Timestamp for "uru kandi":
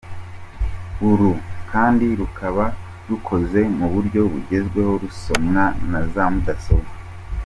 1.09-2.05